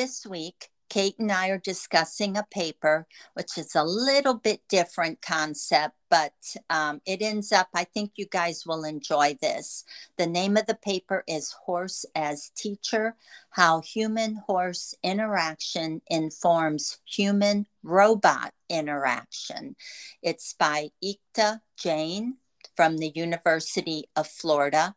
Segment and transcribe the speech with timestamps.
[0.00, 5.20] This week, Kate and I are discussing a paper, which is a little bit different
[5.20, 6.32] concept, but
[6.70, 9.84] um, it ends up, I think you guys will enjoy this.
[10.16, 13.14] The name of the paper is Horse as Teacher
[13.50, 19.76] How Human Horse Interaction Informs Human Robot Interaction.
[20.22, 22.38] It's by Eakta Jain
[22.74, 24.94] from the University of Florida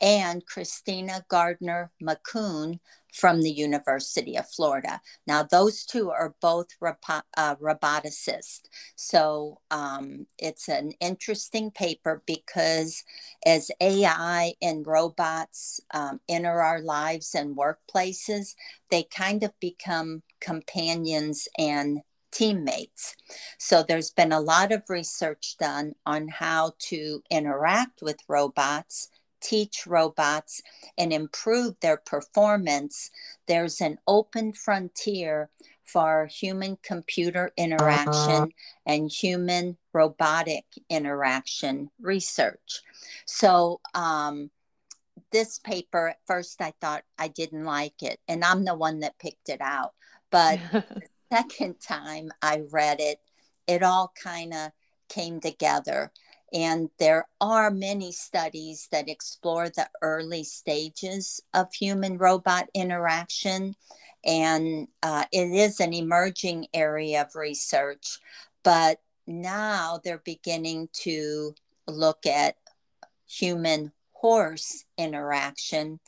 [0.00, 2.80] and Christina Gardner McCune
[3.16, 5.00] from the University of Florida.
[5.26, 8.68] Now, those two are both robo- uh, roboticists.
[8.94, 13.02] So um, it's an interesting paper because
[13.46, 18.54] as AI and robots um, enter our lives and workplaces,
[18.90, 22.00] they kind of become companions and
[22.32, 23.16] teammates.
[23.58, 29.08] So there's been a lot of research done on how to interact with robots
[29.46, 30.60] teach robots
[30.98, 33.10] and improve their performance,
[33.46, 35.50] there's an open frontier
[35.84, 38.46] for human computer interaction uh-huh.
[38.86, 42.82] and human robotic interaction research.
[43.24, 44.50] So, um,
[45.30, 49.18] this paper, at first, I thought I didn't like it, and I'm the one that
[49.18, 49.92] picked it out.
[50.30, 51.02] But the
[51.32, 53.20] second time I read it,
[53.66, 54.72] it all kind of
[55.08, 56.12] came together.
[56.52, 63.74] And there are many studies that explore the early stages of human robot interaction.
[64.24, 68.18] And uh, it is an emerging area of research.
[68.62, 71.54] But now they're beginning to
[71.88, 72.56] look at
[73.28, 76.00] human horse interaction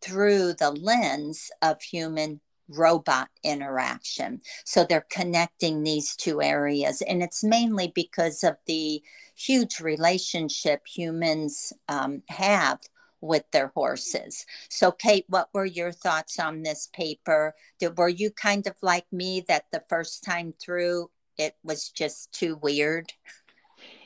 [0.00, 2.40] through the lens of human
[2.70, 4.40] robot interaction.
[4.64, 7.02] So they're connecting these two areas.
[7.02, 9.02] And it's mainly because of the
[9.36, 12.78] huge relationship humans um, have
[13.20, 14.46] with their horses.
[14.68, 17.54] So, Kate, what were your thoughts on this paper?
[17.78, 22.32] Did, were you kind of like me that the first time through it was just
[22.32, 23.12] too weird?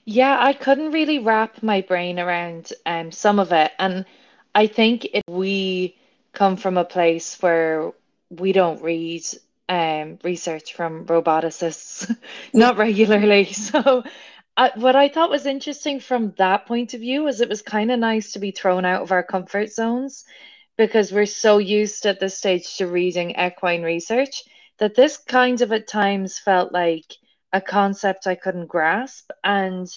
[0.05, 3.73] Yeah, I couldn't really wrap my brain around um, some of it.
[3.79, 4.05] And
[4.55, 5.97] I think if we
[6.33, 7.93] come from a place where
[8.39, 9.25] we don't read
[9.69, 12.15] um, research from roboticists,
[12.55, 13.45] not regularly.
[13.53, 14.05] So,
[14.56, 17.91] uh, what I thought was interesting from that point of view is it was kind
[17.91, 20.25] of nice to be thrown out of our comfort zones
[20.77, 24.44] because we're so used at this stage to reading equine research
[24.78, 27.15] that this kind of at times felt like
[27.53, 29.31] a concept I couldn't grasp.
[29.43, 29.89] And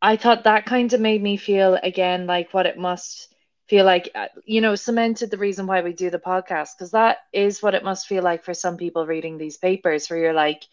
[0.00, 3.33] I thought that kind of made me feel again like what it must
[3.68, 7.18] feel like uh, you know cemented the reason why we do the podcast because that
[7.32, 10.64] is what it must feel like for some people reading these papers where you're like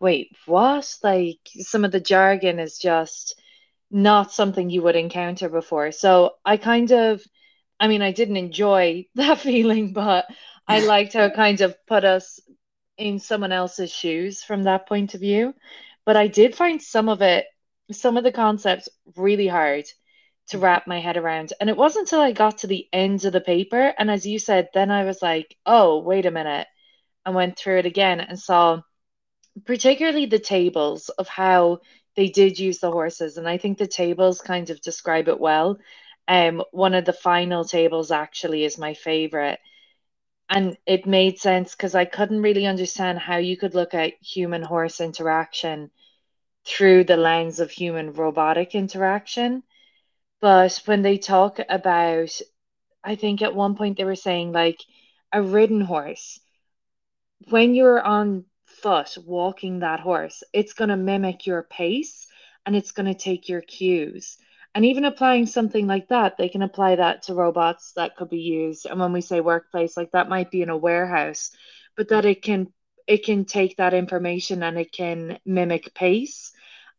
[0.00, 0.94] wait what?
[1.02, 3.40] Like some of the jargon is just
[3.90, 5.92] not something you would encounter before.
[5.92, 7.22] So i kind of
[7.80, 10.26] i mean i didn't enjoy that feeling but
[10.68, 12.40] i liked how it kind of put us
[12.96, 15.54] in someone else's shoes from that point of view.
[16.04, 17.46] But i did find some of it
[17.92, 19.84] some of the concepts really hard
[20.48, 21.52] to wrap my head around.
[21.60, 24.38] And it wasn't until I got to the end of the paper, and as you
[24.38, 26.66] said, then I was like, oh, wait a minute,
[27.24, 28.82] and went through it again and saw
[29.64, 31.80] particularly the tables of how
[32.16, 33.38] they did use the horses.
[33.38, 35.78] And I think the tables kind of describe it well.
[36.28, 39.60] Um, one of the final tables actually is my favorite.
[40.48, 44.62] And it made sense because I couldn't really understand how you could look at human
[44.62, 45.90] horse interaction
[46.66, 49.62] through the lens of human robotic interaction
[50.40, 52.40] but when they talk about,
[53.02, 54.80] I think at one point they were saying like
[55.32, 56.40] a ridden horse,
[57.48, 62.26] when you're on foot walking that horse, it's going to mimic your pace
[62.66, 64.36] and it's going to take your cues.
[64.74, 68.40] And even applying something like that, they can apply that to robots that could be
[68.40, 68.86] used.
[68.86, 71.50] And when we say workplace, like that might be in a warehouse,
[71.96, 72.72] but that it can
[73.06, 76.52] it can take that information and it can mimic pace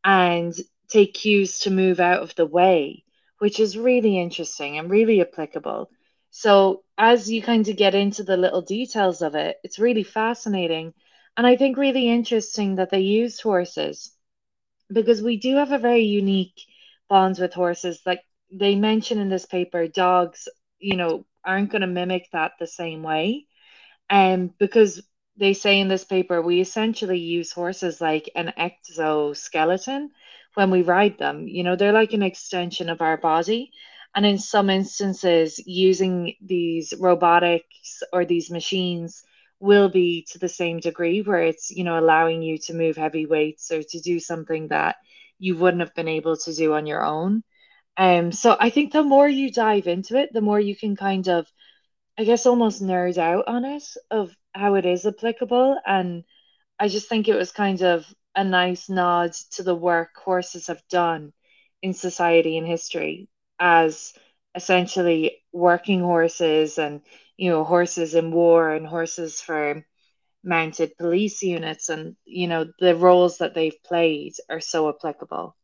[0.03, 0.53] and
[0.87, 3.04] take cues to move out of the way
[3.39, 5.89] which is really interesting and really applicable.
[6.31, 10.93] So, as you kind of get into the little details of it, it's really fascinating.
[11.37, 14.11] And I think really interesting that they used horses
[14.91, 16.61] because we do have a very unique
[17.09, 18.01] bonds with horses.
[18.05, 18.21] Like
[18.51, 20.47] they mention in this paper, dogs,
[20.79, 23.45] you know, aren't going to mimic that the same way.
[24.09, 25.01] And um, because
[25.37, 30.11] they say in this paper, we essentially use horses like an exoskeleton
[30.55, 31.47] when we ride them.
[31.47, 33.71] You know, they're like an extension of our body.
[34.15, 39.23] And in some instances, using these robotics or these machines
[39.59, 43.25] will be to the same degree where it's, you know, allowing you to move heavy
[43.25, 44.95] weights or to do something that
[45.37, 47.43] you wouldn't have been able to do on your own.
[47.97, 51.27] Um, so I think the more you dive into it, the more you can kind
[51.27, 51.47] of,
[52.17, 55.77] I guess, almost nerd out on it of how it is applicable.
[55.85, 56.23] And
[56.79, 58.05] I just think it was kind of
[58.35, 61.33] a nice nod to the work horses have done
[61.81, 63.29] in society and history
[63.59, 64.13] as
[64.55, 67.01] essentially working horses and
[67.37, 69.85] you know horses in war and horses for
[70.43, 71.89] mounted police units.
[71.89, 75.55] And you know the roles that they've played are so applicable.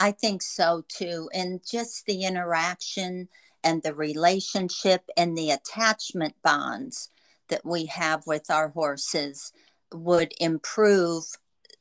[0.00, 1.30] I think so too.
[1.32, 3.28] And just the interaction
[3.62, 7.10] and the relationship and the attachment bonds
[7.48, 9.52] that we have with our horses
[9.92, 11.24] would improve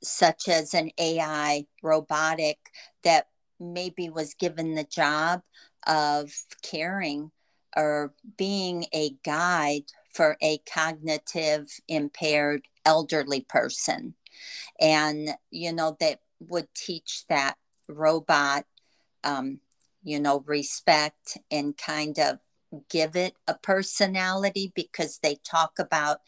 [0.04, 2.58] such as an ai robotic
[3.04, 3.28] that
[3.60, 5.42] maybe was given the job
[5.88, 7.32] of caring
[7.76, 14.14] or being a guide for a cognitive impaired elderly person.
[14.80, 17.56] And, you know, that would teach that
[17.88, 18.66] robot,
[19.24, 19.60] um,
[20.04, 22.40] you know, respect and kind of
[22.90, 26.20] give it a personality because they talk about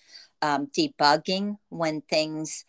[0.42, 2.66] um, debugging when things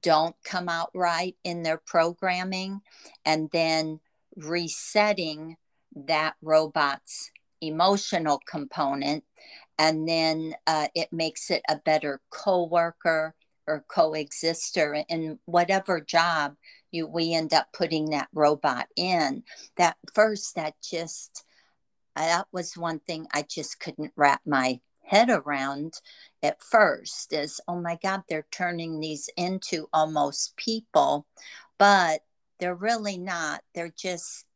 [0.00, 2.80] don't come out right in their programming
[3.24, 4.00] and then
[4.36, 5.56] resetting
[5.94, 7.30] that robot's
[7.60, 9.24] emotional component
[9.78, 13.34] and then uh, it makes it a better co-worker
[13.66, 16.54] or coexister in whatever job
[16.90, 19.42] you we end up putting that robot in.
[19.76, 21.44] That first that just
[22.16, 24.80] that was one thing i just couldn't wrap my
[25.12, 26.00] head around
[26.42, 31.26] at first is oh my god they're turning these into almost people
[31.78, 32.22] but
[32.58, 34.46] they're really not they're just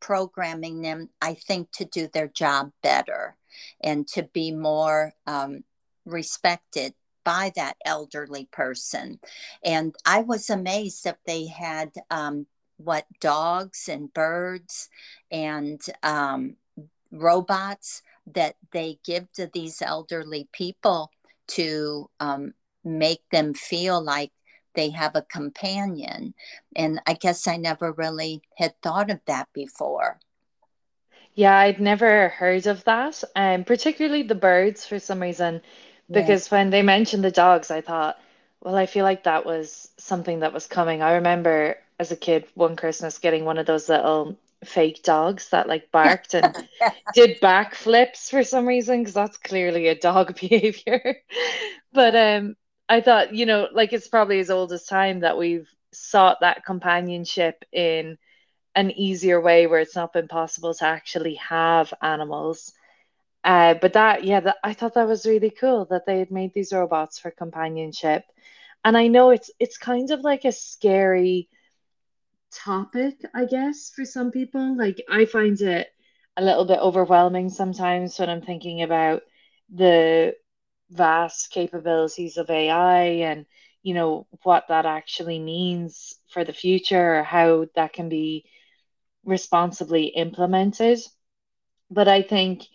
[0.00, 3.36] programming them i think to do their job better
[3.82, 5.62] and to be more um,
[6.06, 6.94] respected
[7.24, 9.18] by that elderly person.
[9.64, 14.88] And I was amazed that they had um, what dogs and birds
[15.30, 16.56] and um,
[17.12, 21.10] robots that they give to these elderly people
[21.48, 24.32] to um, make them feel like
[24.74, 26.34] they have a companion.
[26.76, 30.20] And I guess I never really had thought of that before.
[31.34, 35.62] Yeah, I'd never heard of that, and um, particularly the birds for some reason,
[36.10, 36.58] because yeah.
[36.58, 38.18] when they mentioned the dogs, I thought,
[38.60, 41.02] well, I feel like that was something that was coming.
[41.02, 45.68] I remember as a kid one Christmas getting one of those little fake dogs that
[45.68, 46.56] like barked and
[47.14, 51.16] did backflips for some reason because that's clearly a dog behavior.
[51.92, 52.56] but um,
[52.88, 56.64] I thought, you know, like it's probably as old as time that we've sought that
[56.64, 58.18] companionship in
[58.74, 62.72] an easier way where it's not been possible to actually have animals.
[63.42, 66.52] Uh, but that, yeah, that, I thought that was really cool that they had made
[66.52, 68.24] these robots for companionship.
[68.84, 71.48] And I know it's it's kind of like a scary
[72.52, 74.76] topic, I guess, for some people.
[74.76, 75.88] Like I find it
[76.36, 79.22] a little bit overwhelming sometimes when I'm thinking about
[79.74, 80.34] the
[80.90, 83.46] vast capabilities of AI and
[83.82, 88.44] you know what that actually means for the future how that can be
[89.24, 90.98] responsibly implemented.
[91.90, 92.66] But I think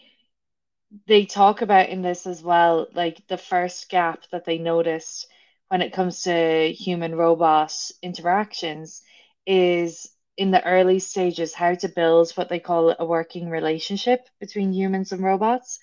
[1.08, 5.28] they talk about in this as well, like the first gap that they noticed
[5.70, 9.02] when it comes to human robot interactions
[9.46, 14.74] is in the early stages how to build what they call a working relationship between
[14.74, 15.80] humans and robots.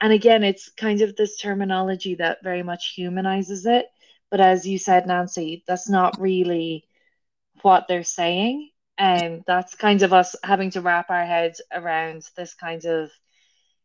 [0.00, 3.86] And again, it's kind of this terminology that very much humanizes it.
[4.30, 6.86] But as you said, Nancy, that's not really
[7.62, 8.70] what they're saying.
[8.96, 13.10] And that's kind of us having to wrap our heads around this kind of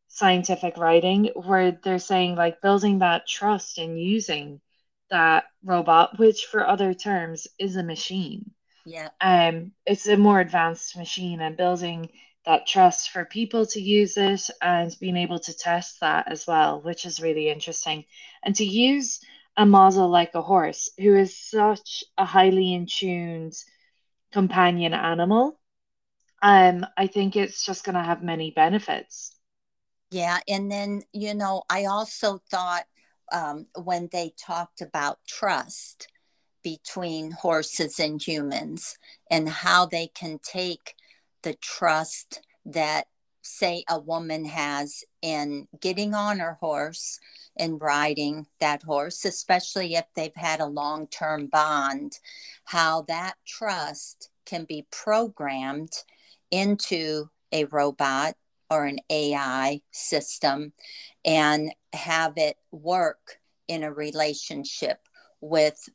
[0.08, 4.62] scientific writing where they're saying like building that trust and using
[5.10, 8.52] that robot, which for other terms is a machine.
[8.86, 9.10] Yeah.
[9.20, 12.12] Um, it's a more advanced machine and building
[12.46, 16.82] that trust for people to use it and being able to test that as well,
[16.82, 18.06] which is really interesting.
[18.44, 19.20] And to use
[19.58, 23.56] a model like a horse, who is such a highly in tuned
[24.32, 25.60] companion animal,
[26.42, 29.36] um, I think it's just going to have many benefits.
[30.12, 30.40] Yeah.
[30.48, 32.84] And then, you know, I also thought
[33.32, 36.10] um, when they talked about trust
[36.66, 38.98] between horses and humans
[39.30, 40.96] and how they can take
[41.44, 43.06] the trust that
[43.44, 47.20] say a woman has in getting on her horse
[47.56, 52.18] and riding that horse, especially if they've had a long term bond,
[52.64, 55.94] how that trust can be programmed
[56.50, 58.34] into a robot
[58.72, 60.74] or an AI system
[61.24, 64.98] and have it work in a relationship
[65.42, 65.88] with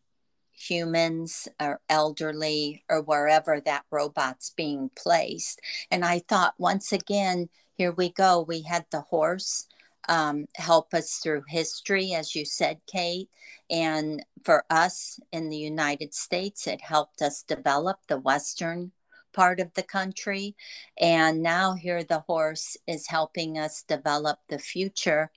[0.60, 5.60] humans or elderly or wherever that robot's being placed.
[5.90, 8.44] And I thought, once again, here we go.
[8.46, 9.66] We had the horse
[10.08, 13.28] um, help us through history, as you said, Kate.
[13.70, 18.92] And for us in the United States, it helped us develop the Western
[19.32, 20.56] part of the country.
[21.00, 25.30] And now here the horse is helping us develop the future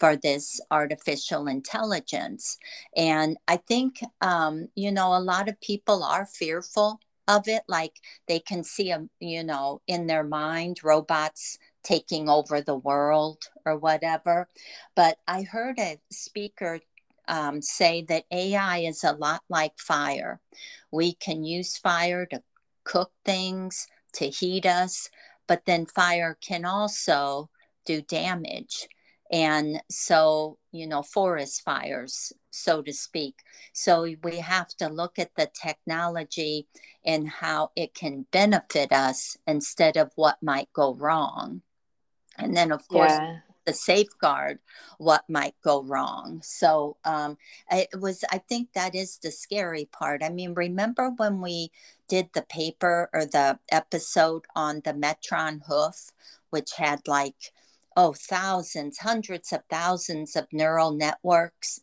[0.00, 2.58] for this artificial intelligence.
[2.96, 7.62] And I think, um, you know, a lot of people are fearful of it.
[7.68, 12.76] Like they can see, a, um, you know, in their mind, robots taking over the
[12.76, 14.48] world or whatever.
[14.96, 16.80] But I heard a speaker
[17.28, 20.40] um, say that AI is a lot like fire.
[20.90, 22.42] We can use fire to
[22.84, 25.10] cook things, to heat us,
[25.46, 27.50] but then fire can also
[27.86, 28.88] do damage.
[29.30, 33.36] And so, you know, forest fires, so to speak.
[33.72, 36.66] So we have to look at the technology
[37.04, 41.62] and how it can benefit us instead of what might go wrong.
[42.38, 43.38] And then, of course, yeah
[43.70, 44.58] the safeguard
[44.98, 46.40] what might go wrong.
[46.42, 47.38] So um,
[47.70, 50.22] it was, I think that is the scary part.
[50.22, 51.70] I mean, remember when we
[52.08, 56.10] did the paper or the episode on the Metron hoof,
[56.50, 57.52] which had like,
[57.96, 61.80] oh, thousands, hundreds of thousands of neural networks.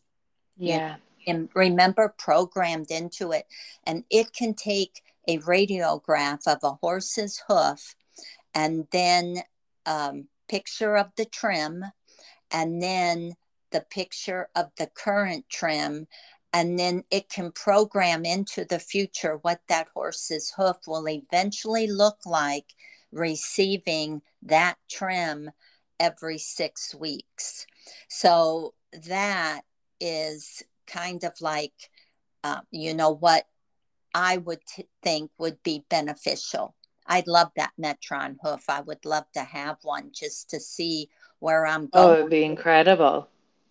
[0.58, 0.96] Yeah.
[1.26, 3.46] And remember, programmed into it.
[3.86, 7.96] And it can take a radiograph of a horse's hoof
[8.54, 9.40] and then
[9.86, 11.84] um, picture of the trim
[12.52, 13.36] and then
[13.72, 16.08] the picture of the current trim
[16.54, 22.18] and then it can program into the future what that horse's hoof will eventually look
[22.26, 22.74] like
[23.12, 25.52] receiving that trim
[26.00, 27.66] every six weeks
[28.08, 28.74] so
[29.08, 29.62] that
[30.00, 31.90] is kind of like
[32.44, 33.48] uh, you know what
[34.14, 36.74] i would t- think would be beneficial
[37.08, 38.70] I'd love that Metron hoof.
[38.70, 42.06] I would love to have one just to see where I'm going.
[42.10, 43.28] Oh, it would be incredible.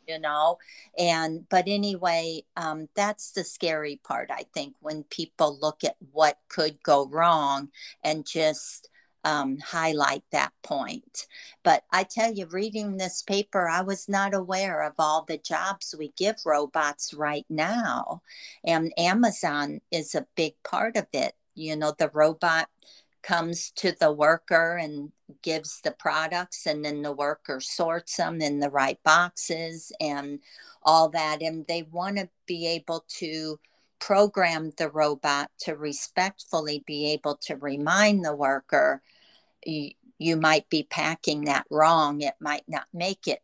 [0.08, 0.58] You know,
[0.96, 4.30] and but anyway, um, that's the scary part.
[4.30, 7.70] I think when people look at what could go wrong
[8.04, 8.88] and just
[9.26, 11.26] um, highlight that point.
[11.64, 15.96] But I tell you, reading this paper, I was not aware of all the jobs
[15.98, 18.22] we give robots right now.
[18.64, 21.34] And Amazon is a big part of it.
[21.56, 22.68] You know, the robot
[23.24, 25.10] comes to the worker and
[25.42, 30.38] gives the products and then the worker sorts them in the right boxes and
[30.84, 33.58] all that and they want to be able to
[33.98, 39.02] program the robot to respectfully be able to remind the worker
[39.66, 43.42] you, might be packing that wrong it might not make it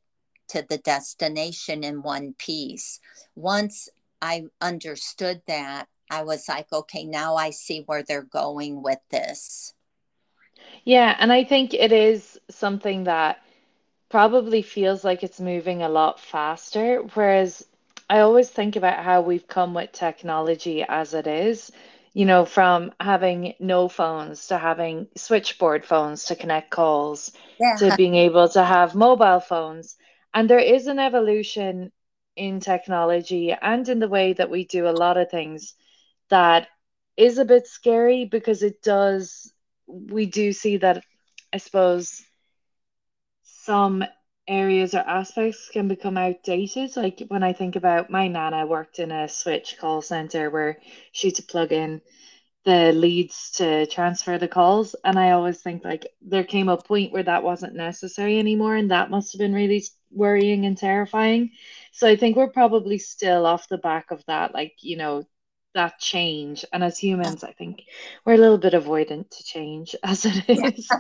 [0.49, 3.01] to the destination in one piece
[3.35, 3.89] once
[4.21, 9.73] i understood that I was like, okay, now I see where they're going with this.
[10.85, 13.39] Yeah, and I think it is something that
[14.11, 16.99] probably feels like it's moving a lot faster.
[17.15, 17.67] Whereas
[18.11, 21.73] I always think about how we've come with technology as it is,
[22.15, 27.77] you know, from having no phones to having switchboard phones to connect calls yeah.
[27.77, 29.97] to being able to have mobile phones.
[30.35, 31.91] And there is an evolution
[32.37, 35.75] in technology and in the way that we do a lot of things
[36.31, 36.69] that
[37.17, 39.53] is a bit scary because it does
[39.87, 41.05] we do see that
[41.53, 42.23] I suppose
[43.43, 44.05] some
[44.49, 46.97] areas or aspects can become outdated.
[46.97, 50.79] Like when I think about my nana worked in a switch call center where
[51.13, 52.01] she had to plug in
[52.65, 54.95] the leads to transfer the calls.
[55.05, 58.77] And I always think like there came a point where that wasn't necessary anymore.
[58.77, 61.51] And that must have been really worrying and terrifying.
[61.93, 65.25] So I think we're probably still off the back of that, like, you know,
[65.75, 66.65] that change.
[66.73, 67.83] And as humans, I think
[68.25, 70.97] we're a little bit avoidant to change as it is.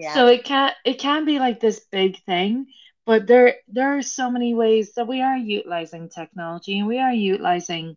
[0.00, 2.66] So it can it can be like this big thing,
[3.06, 7.12] but there there are so many ways that we are utilizing technology and we are
[7.12, 7.96] utilizing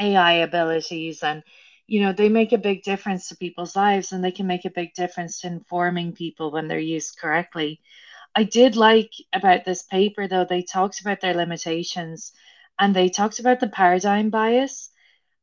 [0.00, 1.42] AI abilities and
[1.86, 4.70] you know they make a big difference to people's lives and they can make a
[4.70, 7.80] big difference to informing people when they're used correctly.
[8.34, 12.32] I did like about this paper though they talked about their limitations
[12.78, 14.90] and they talked about the paradigm bias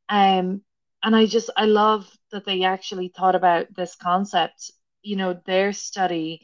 [0.09, 0.61] um,
[1.03, 4.71] and I just I love that they actually thought about this concept.
[5.03, 6.41] You know, their study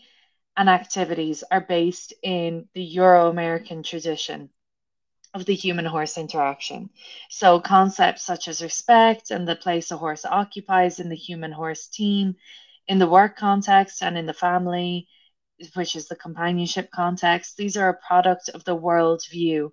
[0.56, 4.50] and activities are based in the Euro American tradition
[5.34, 6.90] of the human horse interaction.
[7.30, 11.88] So, concepts such as respect and the place a horse occupies in the human horse
[11.88, 12.36] team,
[12.88, 15.08] in the work context and in the family,
[15.76, 19.72] which is the companionship context, these are a product of the world view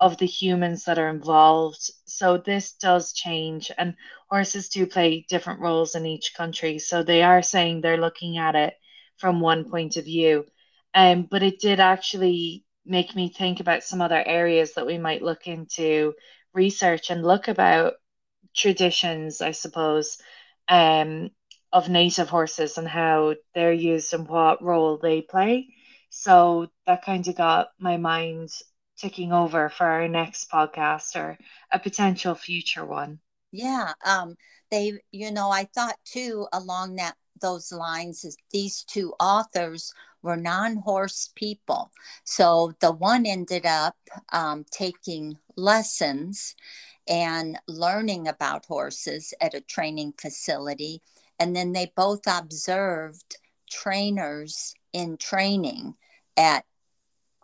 [0.00, 1.90] of the humans that are involved.
[2.06, 3.94] So this does change, and
[4.28, 6.78] horses do play different roles in each country.
[6.78, 8.74] So they are saying they're looking at it
[9.16, 10.46] from one point of view.
[10.94, 15.22] Um, but it did actually make me think about some other areas that we might
[15.22, 16.14] look into
[16.54, 17.94] research and look about
[18.56, 20.18] traditions, I suppose,
[20.68, 21.30] um,
[21.72, 25.68] of native horses and how they're used and what role they play.
[26.10, 28.50] So that kind of got my mind
[28.98, 31.38] ticking over for our next podcast or
[31.72, 33.20] a potential future one.
[33.52, 34.36] Yeah, um,
[34.70, 40.36] they, you know, I thought too along that those lines is these two authors were
[40.36, 41.90] non-horse people.
[42.24, 43.96] So the one ended up
[44.32, 46.54] um, taking lessons
[47.06, 51.00] and learning about horses at a training facility,
[51.38, 53.38] and then they both observed
[53.70, 55.94] trainers in training
[56.36, 56.64] at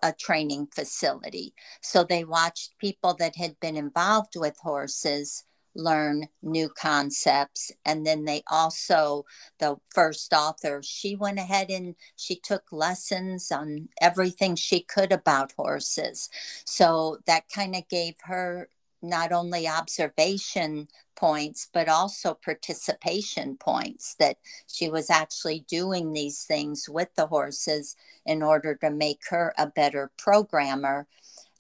[0.05, 1.55] a training facility.
[1.81, 5.45] So they watched people that had been involved with horses
[5.75, 7.73] learn new concepts.
[7.85, 9.25] And then they also,
[9.59, 15.53] the first author, she went ahead and she took lessons on everything she could about
[15.57, 16.29] horses.
[16.65, 18.69] So that kind of gave her
[19.09, 26.89] not only observation points, but also participation points that she was actually doing these things
[26.89, 27.97] with the horses
[28.27, 31.07] in order to make her a better programmer.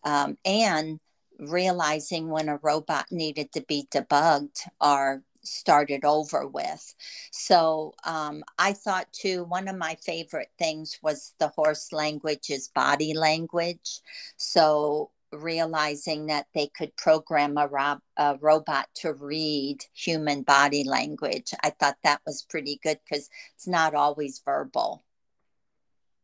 [0.05, 1.01] Um, and
[1.39, 6.95] realizing when a robot needed to be debugged or started over with.
[7.31, 12.69] So um, I thought too, one of my favorite things was the horse language is
[12.69, 14.01] body language.
[14.37, 21.53] So realizing that they could program a, ro- a, robot to read human body language.
[21.63, 25.03] I thought that was pretty good because it's not always verbal.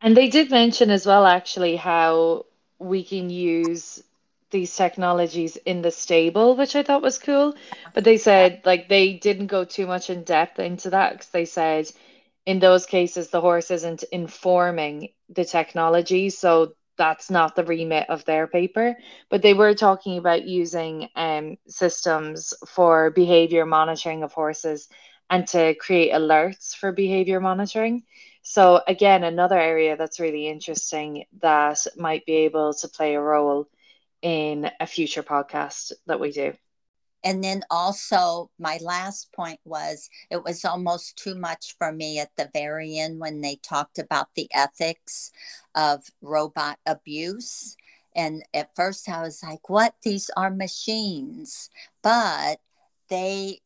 [0.01, 2.47] And they did mention as well, actually, how
[2.79, 4.03] we can use
[4.51, 7.55] these technologies in the stable, which I thought was cool.
[7.95, 11.45] But they said like they didn't go too much in depth into that because they
[11.45, 11.91] said
[12.47, 18.27] in those cases the horse isn't informing the technology, so that's not the remit of
[18.27, 18.97] their paper,
[19.31, 24.89] but they were talking about using um, systems for behavior monitoring of horses
[25.31, 28.05] and to create alerts for behavior monitoring.
[28.43, 33.69] So, again, another area that's really interesting that might be able to play a role
[34.23, 36.55] in a future podcast that we do.
[37.23, 42.31] And then also, my last point was it was almost too much for me at
[42.37, 45.31] the very end when they talked about the ethics
[45.75, 47.77] of robot abuse.
[48.17, 49.95] And at first, I was like, what?
[50.03, 51.71] These are machines.
[52.03, 52.61] But
[53.09, 53.61] they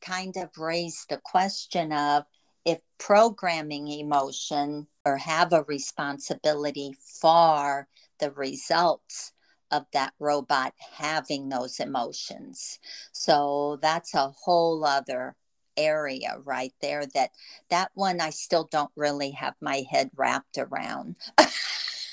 [0.00, 2.24] kind of raised the question of
[2.64, 7.88] if programming emotion or have a responsibility for
[8.20, 9.32] the results
[9.72, 12.78] of that robot having those emotions.
[13.10, 15.34] So that's a whole other
[15.76, 17.30] area right there that
[17.70, 21.16] that one I still don't really have my head wrapped around.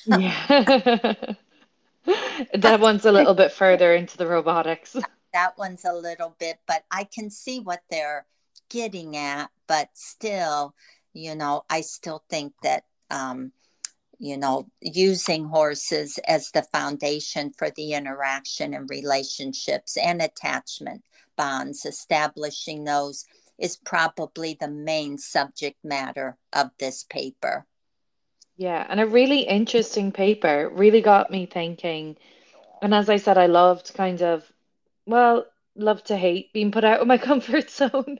[0.05, 0.47] yeah.
[2.55, 4.95] that one's a little bit further into the robotics.
[5.31, 8.25] That one's a little bit, but I can see what they're
[8.67, 10.73] getting at, but still,
[11.13, 13.51] you know, I still think that um,
[14.19, 21.03] you know, using horses as the foundation for the interaction and relationships and attachment
[21.37, 23.25] bonds, establishing those
[23.57, 27.65] is probably the main subject matter of this paper.
[28.57, 32.17] Yeah, and a really interesting paper really got me thinking.
[32.81, 34.43] And as I said, I loved kind of,
[35.05, 38.19] well, love to hate being put out of my comfort zone.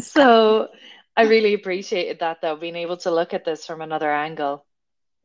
[0.00, 0.68] so
[1.16, 4.64] I really appreciated that, though, being able to look at this from another angle.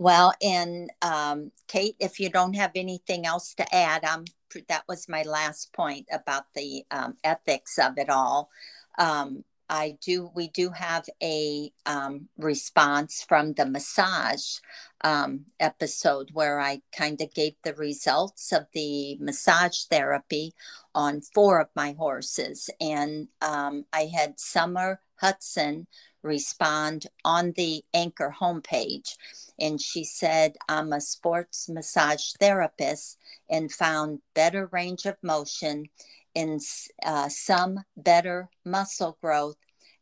[0.02, 4.26] Well, and um, Kate, if you don't have anything else to add, um,
[4.68, 8.50] that was my last point about the um, ethics of it all.
[8.98, 10.32] Um, I do.
[10.34, 14.58] We do have a um, response from the massage
[15.02, 20.56] um, episode where I kind of gave the results of the massage therapy
[20.96, 25.86] on four of my horses, and I had Summer Hudson
[26.24, 29.16] respond on the Anchor homepage.
[29.60, 33.18] And she said, I'm a sports massage therapist
[33.50, 35.86] and found better range of motion
[36.34, 36.60] in
[37.06, 39.58] uh, some better muscle growth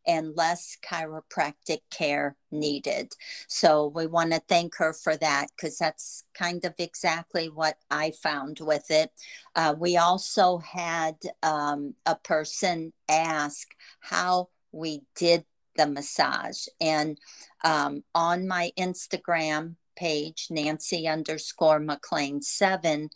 [0.08, 3.14] and less chiropractic care needed.
[3.48, 8.12] So we want to thank her for that because that's kind of exactly what I
[8.12, 9.12] found with it.
[9.56, 13.68] Uh, we also had um, a person ask
[14.00, 16.68] how we did the massage.
[16.80, 17.18] And
[17.64, 23.10] um, on my Instagram page, Nancy underscore McLean seven,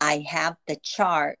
[0.00, 1.38] I have the chart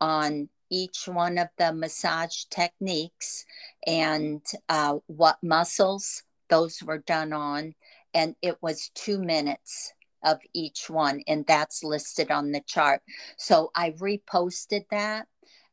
[0.00, 3.44] on each one of the massage techniques
[3.86, 7.74] and uh, what muscles those were done on.
[8.14, 13.02] And it was two minutes of each one, and that's listed on the chart.
[13.38, 15.26] So I reposted that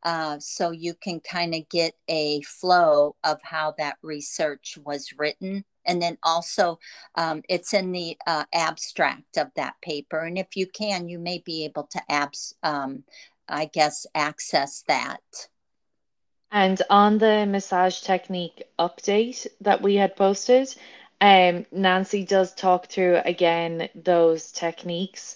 [0.04, 5.66] uh, so you can kind of get a flow of how that research was written.
[5.86, 6.80] And then also,
[7.16, 10.20] um, it's in the uh, abstract of that paper.
[10.20, 13.04] And if you can, you may be able to abs, um,
[13.48, 15.22] I guess, access that.
[16.52, 20.74] And on the massage technique update that we had posted,
[21.20, 25.36] um, Nancy does talk through again those techniques.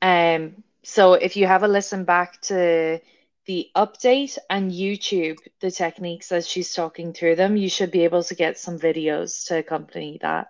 [0.00, 3.00] Um, so if you have a listen back to
[3.46, 8.22] the update and YouTube the techniques as she's talking through them, you should be able
[8.24, 10.48] to get some videos to accompany that.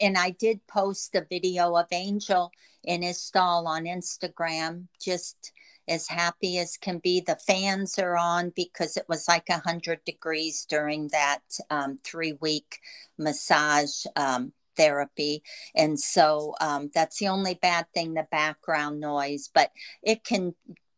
[0.00, 2.50] And I did post a video of Angel
[2.82, 5.52] in his stall on Instagram, just
[5.86, 7.20] as happy as can be.
[7.20, 12.80] The fans are on because it was like 100 degrees during that um, three week
[13.18, 15.42] massage um, therapy.
[15.74, 19.70] And so um, that's the only bad thing the background noise, but
[20.02, 20.54] it can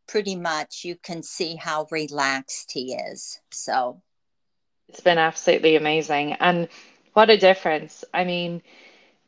[0.06, 3.40] pretty much you can see how relaxed he is.
[3.50, 4.02] So
[4.88, 6.34] it's been absolutely amazing.
[6.34, 6.68] And
[7.12, 8.04] what a difference.
[8.12, 8.62] I mean,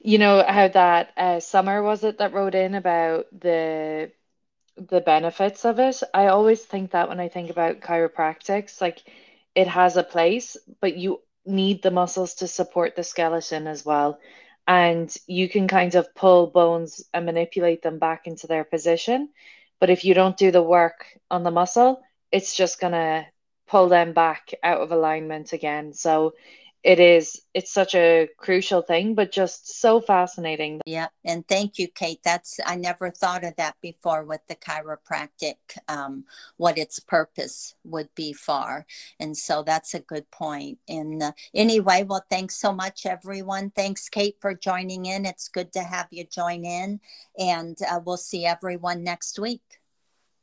[0.01, 4.13] you know how that uh, summer was it that wrote in about the
[4.77, 6.01] the benefits of it.
[6.15, 9.03] I always think that when I think about chiropractics, like
[9.55, 14.21] it has a place, but you need the muscles to support the skeleton as well.
[14.69, 19.31] And you can kind of pull bones and manipulate them back into their position.
[19.81, 22.01] But if you don't do the work on the muscle,
[22.33, 23.27] it's just going to
[23.67, 25.93] pull them back out of alignment again.
[25.93, 26.35] So
[26.85, 30.81] it is it's such a crucial thing but just so fascinating.
[30.87, 32.21] Yeah and thank you kate.
[32.25, 35.57] That's i never thought of that before with the chiropractic
[35.89, 36.25] um,
[36.57, 38.87] what its purpose would be for.
[39.19, 40.79] And so that's a good point.
[40.89, 43.71] And uh, anyway well thanks so much everyone.
[43.71, 45.27] Thanks kate for joining in.
[45.27, 47.01] It's good to have you join in.
[47.39, 49.63] And uh, we'll see everyone next week.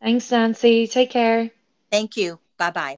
[0.02, 0.88] Thanks nancy.
[0.88, 1.50] Take care.
[1.90, 2.40] Thank you.
[2.58, 2.98] Bye bye